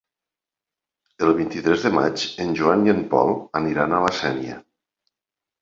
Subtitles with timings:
[1.27, 4.57] El vint-i-tres de maig en Joan i en Pol aniran a la Sénia.